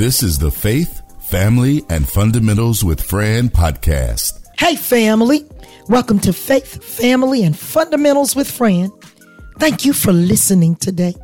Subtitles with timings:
[0.00, 4.42] This is the Faith, Family, and Fundamentals with Fran podcast.
[4.58, 5.44] Hey, family.
[5.90, 8.90] Welcome to Faith, Family, and Fundamentals with Fran.
[9.58, 11.14] Thank you for listening today.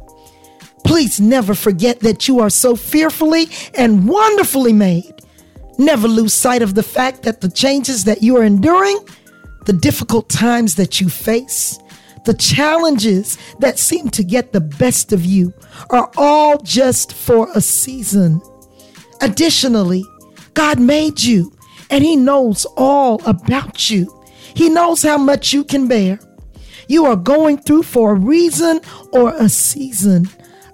[0.85, 5.23] Please never forget that you are so fearfully and wonderfully made.
[5.79, 8.99] Never lose sight of the fact that the changes that you are enduring,
[9.65, 11.79] the difficult times that you face,
[12.27, 15.55] the challenges that seem to get the best of you
[15.89, 18.43] are all just for a season.
[19.27, 20.05] Additionally,
[20.55, 21.53] God made you
[21.91, 24.23] and He knows all about you.
[24.55, 26.21] He knows how much you can bear.
[26.87, 28.81] You are going through for a reason
[29.13, 30.29] or a season.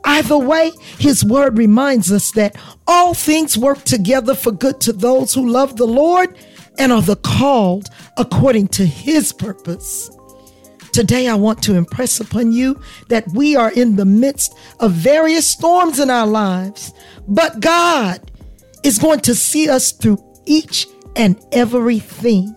[0.05, 2.55] Either way, His word reminds us that
[2.87, 6.37] all things work together for good to those who love the Lord
[6.77, 7.89] and are the called
[8.19, 10.11] according to His purpose.
[10.93, 15.47] Today, I want to impress upon you that we are in the midst of various
[15.47, 16.93] storms in our lives,
[17.27, 18.21] but God
[18.83, 20.87] is going to see us through each
[21.17, 22.55] and everything.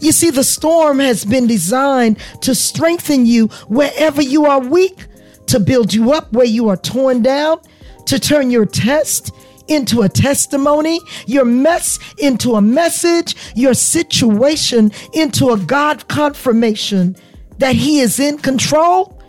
[0.00, 5.06] You see, the storm has been designed to strengthen you wherever you are weak,
[5.46, 7.60] to build you up where you are torn down,
[8.06, 9.32] to turn your test
[9.68, 17.16] into a testimony, your mess into a message, your situation into a God confirmation
[17.58, 19.20] that He is in control.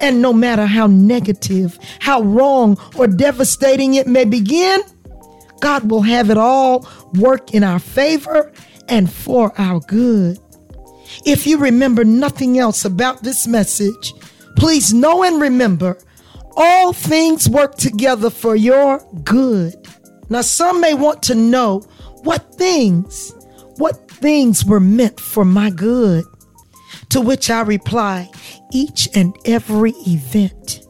[0.00, 4.80] And no matter how negative, how wrong, or devastating it may begin,
[5.64, 8.52] God will have it all work in our favor
[8.86, 10.38] and for our good.
[11.24, 14.12] If you remember nothing else about this message,
[14.56, 15.96] please know and remember
[16.54, 19.74] all things work together for your good.
[20.28, 21.78] Now, some may want to know
[22.24, 23.32] what things,
[23.78, 26.26] what things were meant for my good.
[27.08, 28.28] To which I reply,
[28.70, 30.83] each and every event,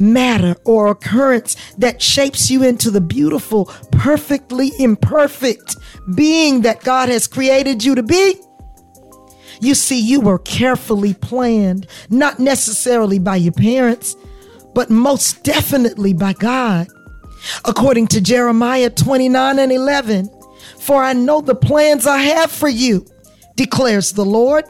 [0.00, 5.76] matter, or occurrence that shapes you into the beautiful, perfectly imperfect
[6.14, 8.36] being that God has created you to be.
[9.60, 14.16] You see, you were carefully planned, not necessarily by your parents,
[14.74, 16.88] but most definitely by God.
[17.64, 20.28] According to Jeremiah 29 and 11,
[20.80, 23.06] for I know the plans I have for you,
[23.56, 24.64] declares the Lord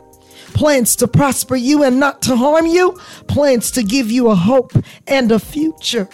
[0.55, 2.93] plans to prosper you and not to harm you,
[3.29, 4.73] plans to give you a hope
[5.07, 6.09] and a future.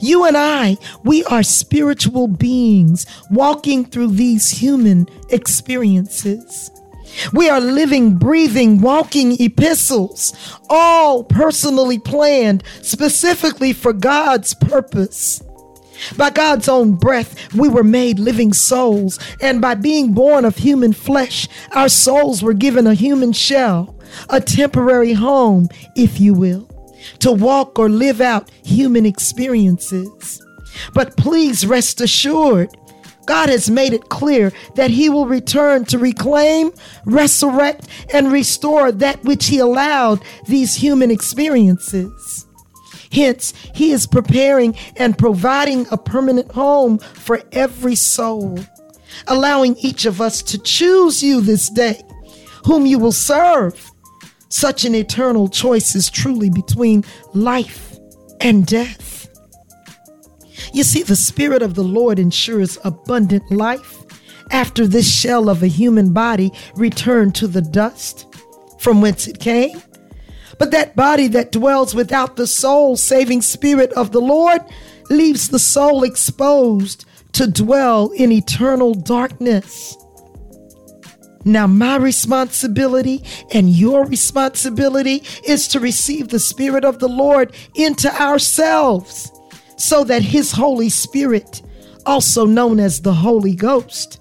[0.00, 6.70] You and I, we are spiritual beings walking through these human experiences.
[7.32, 10.32] We are living, breathing, walking epistles,
[10.68, 15.42] all personally planned specifically for God's purpose.
[16.16, 20.92] By God's own breath, we were made living souls, and by being born of human
[20.92, 23.98] flesh, our souls were given a human shell,
[24.30, 26.68] a temporary home, if you will,
[27.20, 30.42] to walk or live out human experiences.
[30.94, 32.70] But please rest assured,
[33.26, 36.72] God has made it clear that He will return to reclaim,
[37.04, 42.46] resurrect, and restore that which He allowed these human experiences.
[43.12, 48.58] Hence, He is preparing and providing a permanent home for every soul,
[49.26, 52.02] allowing each of us to choose you this day,
[52.64, 53.90] whom you will serve.
[54.50, 57.04] Such an eternal choice is truly between
[57.34, 57.96] life
[58.40, 59.28] and death.
[60.72, 64.04] You see, the Spirit of the Lord ensures abundant life
[64.50, 68.26] after this shell of a human body returned to the dust
[68.78, 69.82] from whence it came
[70.58, 74.60] but that body that dwells without the soul saving spirit of the Lord
[75.10, 79.96] leaves the soul exposed to dwell in eternal darkness.
[81.44, 88.12] Now, my responsibility and your responsibility is to receive the Spirit of the Lord into
[88.20, 89.30] ourselves
[89.76, 91.62] so that His Holy Spirit,
[92.04, 94.20] also known as the Holy Ghost,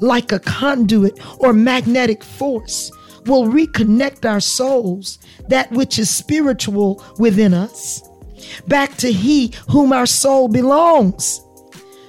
[0.00, 2.90] like a conduit or magnetic force,
[3.26, 8.02] will reconnect our souls, that which is spiritual within us,
[8.66, 11.40] back to He whom our soul belongs.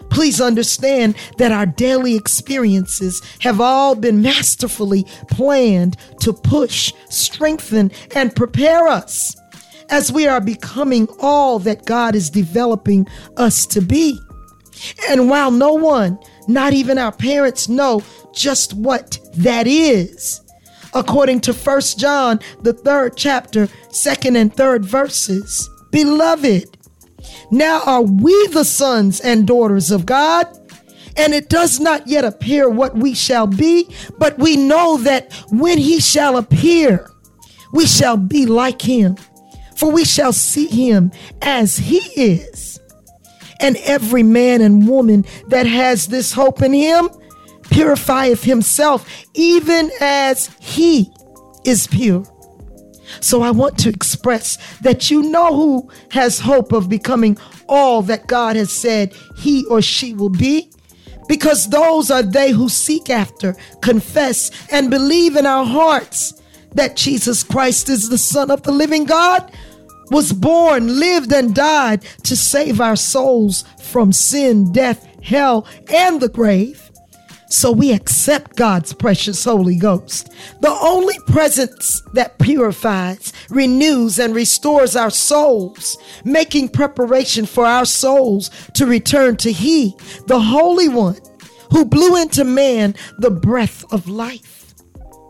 [0.10, 8.36] Please understand that our daily experiences have all been masterfully planned to push, strengthen, and
[8.36, 9.36] prepare us
[9.90, 13.08] as we are becoming all that God is developing
[13.38, 14.20] us to be.
[15.10, 18.04] And while no one, not even our parents, know
[18.34, 20.42] just what that is,
[20.98, 25.70] according to First John, the third chapter, second and third verses.
[25.92, 26.76] Beloved,
[27.52, 30.48] now are we the sons and daughters of God,
[31.16, 35.78] and it does not yet appear what we shall be, but we know that when
[35.78, 37.10] he shall appear,
[37.74, 39.18] we shall be like him,
[39.76, 41.12] for we shall see him
[41.42, 42.80] as he is.
[43.60, 47.10] And every man and woman that has this hope in him
[47.70, 51.12] purifieth himself, even as he
[51.66, 52.24] is pure.
[53.22, 57.38] So I want to express that you know who has hope of becoming
[57.68, 60.72] all that God has said he or she will be.
[61.28, 66.42] Because those are they who seek after, confess, and believe in our hearts
[66.74, 69.52] that Jesus Christ is the Son of the living God,
[70.10, 76.30] was born, lived, and died to save our souls from sin, death, hell, and the
[76.30, 76.87] grave.
[77.50, 84.96] So we accept God's precious Holy Ghost, the only presence that purifies, renews, and restores
[84.96, 89.96] our souls, making preparation for our souls to return to He,
[90.28, 91.18] the Holy One,
[91.72, 94.74] who blew into man the breath of life.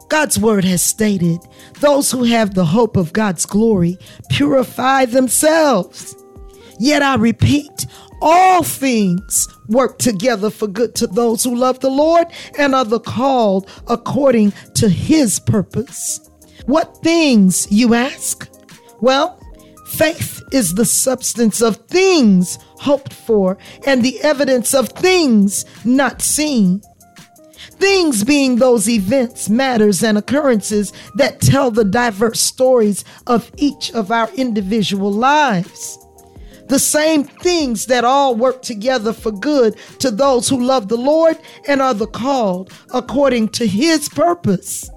[0.10, 1.40] God's word has stated
[1.82, 3.98] those who have the hope of God's glory
[4.30, 6.16] purify themselves.
[6.80, 7.86] Yet I repeat,
[8.22, 12.28] all things work together for good to those who love the Lord
[12.58, 16.30] and are the called according to his purpose.
[16.66, 18.50] What things, you ask?
[19.00, 19.42] Well,
[19.88, 26.82] faith is the substance of things hoped for and the evidence of things not seen.
[27.72, 34.12] Things being those events, matters, and occurrences that tell the diverse stories of each of
[34.12, 36.00] our individual lives
[36.68, 41.38] the same things that all work together for good to those who love the Lord
[41.68, 44.90] and are the called according to his purpose.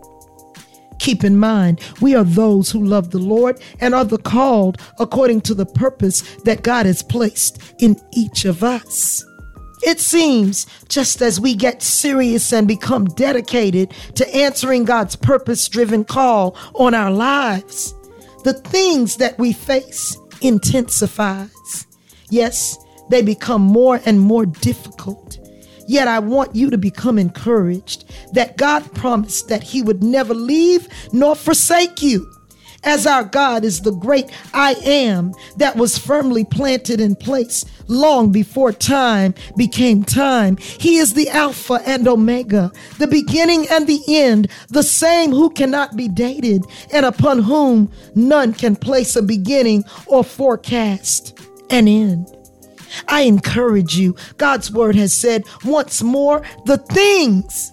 [0.99, 5.41] Keep in mind, we are those who love the Lord and are the called according
[5.43, 9.25] to the purpose that God has placed in each of us.
[9.83, 16.05] It seems just as we get serious and become dedicated to answering God's purpose driven
[16.05, 17.95] call on our lives,
[18.45, 21.87] the things that we face intensifies.
[22.31, 22.79] Yes,
[23.11, 25.39] they become more and more difficult.
[25.87, 30.89] Yet I want you to become encouraged that God promised that He would never leave
[31.13, 32.31] nor forsake you
[32.85, 38.31] as our God is the great I am that was firmly planted in place long
[38.31, 40.57] before time became time.
[40.57, 45.97] He is the Alpha and Omega, the beginning and the end, the same who cannot
[45.97, 51.39] be dated and upon whom none can place a beginning or forecast
[51.71, 52.27] an end.
[53.09, 54.17] I encourage you.
[54.37, 57.70] God's word has said once more the things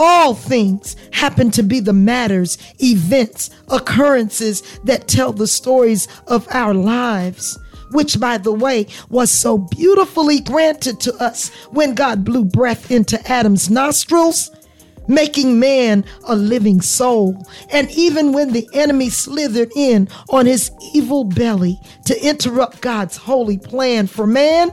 [0.00, 6.72] all things happen to be the matters, events, occurrences that tell the stories of our
[6.72, 7.58] lives.
[7.90, 13.20] Which, by the way, was so beautifully granted to us when God blew breath into
[13.30, 14.50] Adam's nostrils
[15.08, 17.44] making man a living soul.
[17.70, 23.58] And even when the enemy slithered in on his evil belly to interrupt God's holy
[23.58, 24.70] plan for man,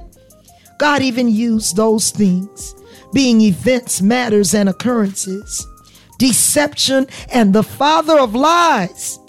[0.78, 2.76] God even used those things
[3.14, 5.66] being events, matters, and occurrences,
[6.20, 9.20] deception, and the father of lies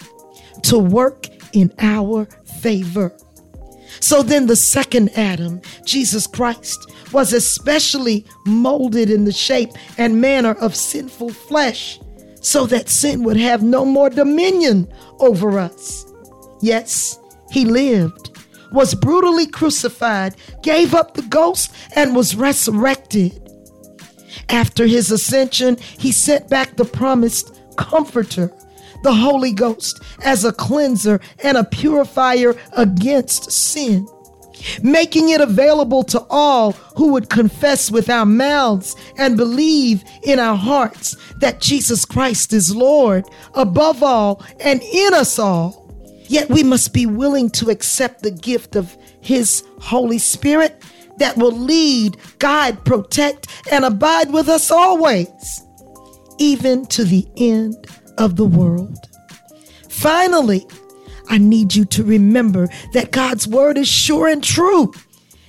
[0.62, 2.26] to work in our
[2.60, 3.16] favor.
[4.00, 10.52] So then, the second Adam, Jesus Christ, was especially molded in the shape and manner
[10.52, 11.98] of sinful flesh
[12.40, 14.86] so that sin would have no more dominion
[15.18, 16.04] over us.
[16.60, 17.18] Yes,
[17.50, 18.38] he lived,
[18.72, 23.47] was brutally crucified, gave up the ghost, and was resurrected.
[24.48, 28.52] After his ascension, he sent back the promised Comforter,
[29.02, 34.06] the Holy Ghost, as a cleanser and a purifier against sin,
[34.82, 40.56] making it available to all who would confess with our mouths and believe in our
[40.56, 43.24] hearts that Jesus Christ is Lord
[43.54, 45.86] above all and in us all.
[46.26, 50.82] Yet we must be willing to accept the gift of His Holy Spirit
[51.18, 55.62] that will lead, guide, protect, and abide with us always,
[56.38, 58.98] even to the end of the world.
[59.88, 60.66] Finally,
[61.28, 64.92] I need you to remember that God's word is sure and true,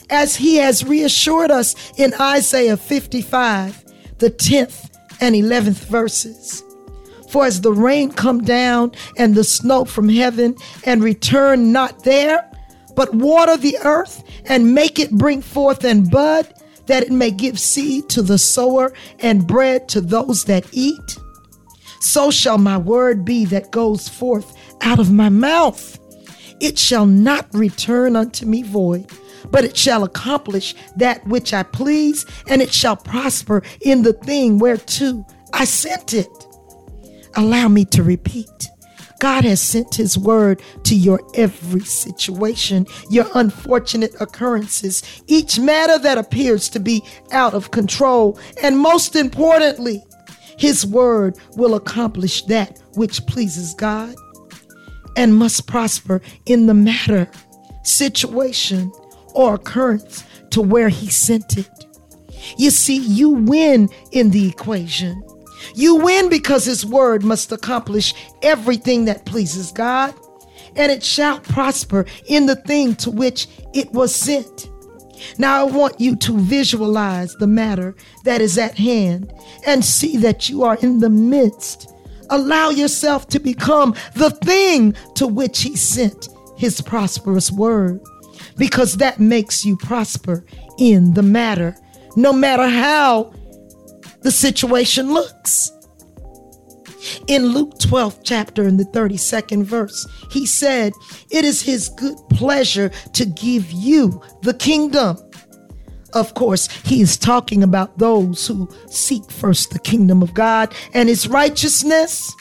[0.09, 3.85] as He has reassured us in Isaiah 55,
[4.17, 4.89] the 10th
[5.21, 6.63] and 11th verses.
[7.29, 12.48] For as the rain come down and the snow from heaven and return not there,
[12.99, 16.53] but water the earth and make it bring forth and bud,
[16.87, 21.17] that it may give seed to the sower and bread to those that eat.
[22.01, 25.97] So shall my word be that goes forth out of my mouth.
[26.59, 29.09] It shall not return unto me void,
[29.49, 34.59] but it shall accomplish that which I please, and it shall prosper in the thing
[34.59, 36.27] whereto I sent it.
[37.37, 38.67] Allow me to repeat
[39.19, 46.17] God has sent his word to your every situation, your unfortunate occurrences, each matter that
[46.17, 48.39] appears to be out of control.
[48.63, 50.03] And most importantly,
[50.57, 54.15] his word will accomplish that which pleases God
[55.15, 57.29] and must prosper in the matter,
[57.83, 58.91] situation,
[59.33, 61.69] or occurrence to where he sent it.
[62.57, 65.21] You see, you win in the equation.
[65.75, 70.13] You win because his word must accomplish everything that pleases God,
[70.75, 74.69] and it shall prosper in the thing to which it was sent.
[75.37, 79.33] Now, I want you to visualize the matter that is at hand
[79.67, 81.93] and see that you are in the midst.
[82.29, 87.99] Allow yourself to become the thing to which he sent his prosperous word,
[88.57, 90.45] because that makes you prosper
[90.77, 91.75] in the matter,
[92.15, 93.33] no matter how
[94.21, 95.71] the situation looks.
[97.27, 100.93] In Luke 12 chapter in the 32nd verse, he said,
[101.31, 105.17] It is his good pleasure to give you the kingdom.
[106.13, 111.07] Of course, he is talking about those who seek first the kingdom of God and
[111.07, 112.35] his righteousness,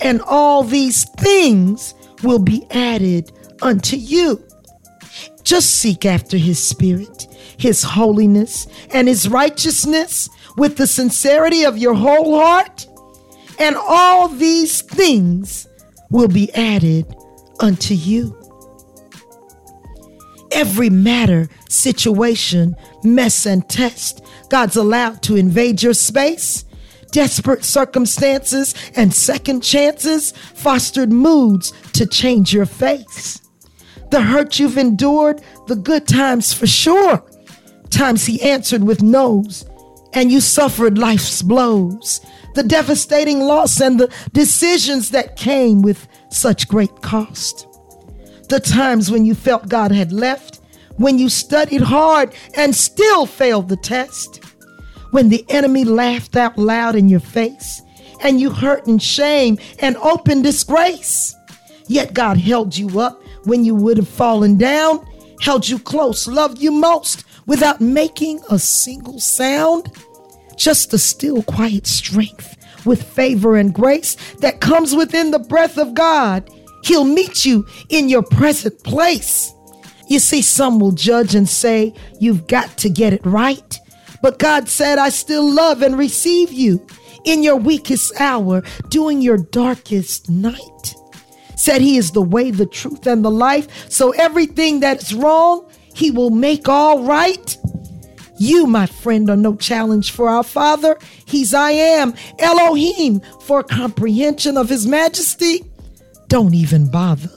[0.00, 3.32] and all these things will be added
[3.62, 4.42] unto you.
[5.42, 11.94] Just seek after his spirit, his holiness, and his righteousness with the sincerity of your
[11.94, 12.86] whole heart,
[13.58, 15.66] and all these things
[16.10, 17.14] will be added
[17.60, 18.36] unto you.
[20.52, 26.64] Every matter, situation, mess, and test God's allowed to invade your space.
[27.10, 33.40] Desperate circumstances and second chances fostered moods to change your face.
[34.10, 37.24] The hurt you've endured, the good times for sure.
[37.90, 39.65] Times he answered with no's
[40.16, 42.22] and you suffered life's blows,
[42.54, 47.68] the devastating loss and the decisions that came with such great cost.
[48.48, 50.62] The times when you felt God had left,
[50.96, 54.42] when you studied hard and still failed the test,
[55.10, 57.82] when the enemy laughed out loud in your face
[58.22, 61.34] and you hurt in shame and open disgrace.
[61.88, 65.06] Yet God held you up when you would have fallen down,
[65.42, 69.92] held you close, loved you most without making a single sound
[70.56, 75.94] just the still, quiet strength with favor and grace that comes within the breath of
[75.94, 76.48] God.
[76.84, 79.52] He'll meet you in your present place.
[80.08, 83.78] You see, some will judge and say, You've got to get it right.
[84.22, 86.86] But God said, I still love and receive you
[87.24, 90.94] in your weakest hour, during your darkest night.
[91.56, 93.90] Said He is the way, the truth, and the life.
[93.90, 97.56] So everything that's wrong, He will make all right.
[98.38, 100.98] You, my friend, are no challenge for our Father.
[101.24, 105.64] He's I am, Elohim, for comprehension of His majesty.
[106.28, 107.30] Don't even bother.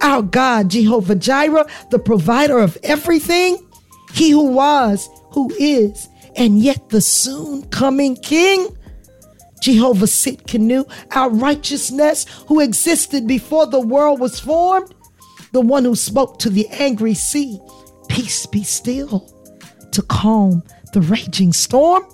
[0.00, 3.58] Our God, Jehovah Jireh, the provider of everything,
[4.12, 8.68] He who was, who is, and yet the soon coming King.
[9.60, 14.94] Jehovah Tsidkenu, our righteousness, who existed before the world was formed,
[15.52, 17.58] the one who spoke to the angry sea,
[18.08, 19.34] Peace be still
[19.94, 22.04] to calm the raging storm?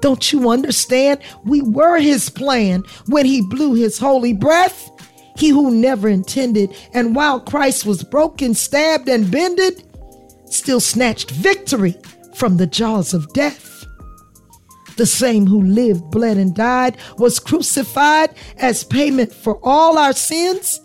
[0.00, 1.20] Don't you understand?
[1.44, 4.90] We were his plan when he blew his holy breath.
[5.36, 9.82] He who never intended, and while Christ was broken, stabbed, and bended,
[10.46, 11.96] still snatched victory
[12.34, 13.84] from the jaws of death.
[14.96, 20.80] The same who lived, bled, and died was crucified as payment for all our sins,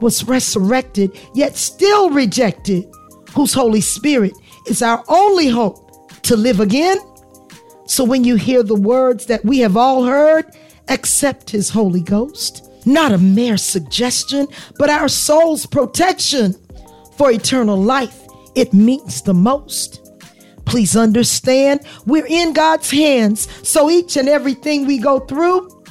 [0.00, 2.86] was resurrected, yet still rejected,
[3.34, 4.32] whose Holy Spirit
[4.66, 6.98] is our only hope to live again.
[7.86, 10.46] So when you hear the words that we have all heard,
[10.88, 16.54] accept His Holy Ghost, not a mere suggestion, but our soul's protection
[17.16, 18.22] for eternal life.
[18.54, 20.02] It means the most.
[20.64, 25.84] Please understand, we're in God's hands, so each and everything we go through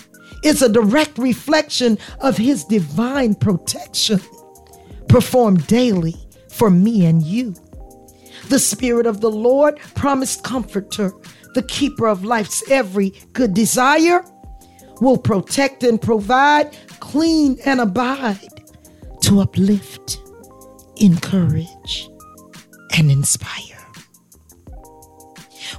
[0.44, 4.20] is a direct reflection of His divine protection
[5.08, 6.16] performed daily
[6.50, 7.56] for me and you.
[8.48, 11.12] The Spirit of the Lord, promised comforter,
[11.54, 14.24] the keeper of life's every good desire,
[15.02, 18.48] will protect and provide, clean and abide,
[19.22, 20.20] to uplift,
[20.98, 22.10] encourage,
[22.98, 23.76] and inspire.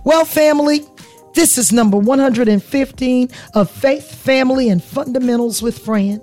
[0.04, 0.84] Well, family,
[1.34, 6.20] this is number 115 of Faith, Family, and Fundamentals with Fran.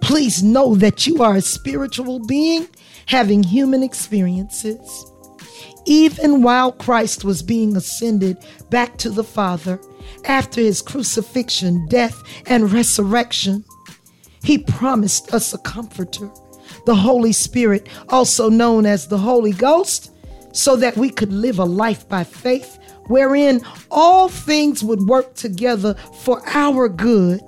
[0.00, 2.68] Please know that you are a spiritual being
[3.06, 5.07] having human experiences
[5.88, 8.36] even while Christ was being ascended
[8.68, 9.80] back to the Father
[10.26, 13.64] after his crucifixion, death, and resurrection,
[14.42, 16.30] He promised us a comforter,
[16.84, 20.12] the Holy Spirit, also known as the Holy Ghost,
[20.52, 25.94] so that we could live a life by faith wherein all things would work together
[26.20, 27.40] for our good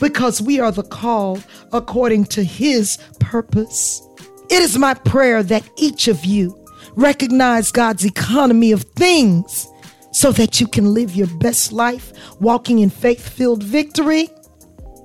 [0.00, 4.02] because we are the called according to His purpose.
[4.50, 6.63] It is my prayer that each of you
[6.96, 9.68] recognize God's economy of things
[10.12, 14.28] so that you can live your best life walking in faith filled victory.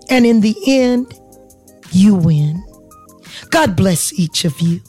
[0.10, 1.14] And in the end,
[1.92, 2.64] you win.
[3.50, 4.82] God bless each of you.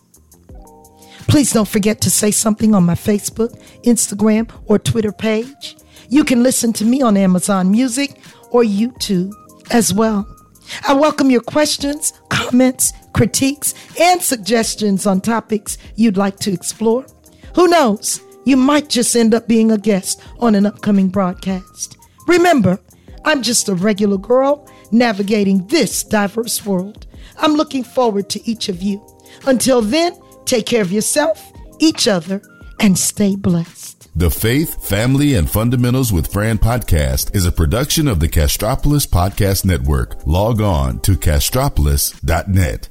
[1.29, 5.77] Please don't forget to say something on my Facebook, Instagram, or Twitter page.
[6.09, 8.21] You can listen to me on Amazon Music
[8.51, 9.33] or YouTube
[9.71, 10.27] as well.
[10.87, 17.07] I welcome your questions, comments, critiques, and suggestions on topics you'd like to explore.
[17.55, 18.21] Who knows?
[18.45, 21.97] You might just end up being a guest on an upcoming broadcast.
[22.27, 22.79] Remember,
[23.25, 27.07] I'm just a regular girl navigating this diverse world.
[27.39, 29.05] I'm looking forward to each of you.
[29.47, 32.41] Until then, take care of yourself, each other,
[32.81, 34.00] and stay blessed.
[34.17, 39.65] The Faith, Family, and Fundamentals with Fran podcast is a production of the Castropolis Podcast
[39.65, 40.27] Network.
[40.27, 42.90] Log on to castropolis.net.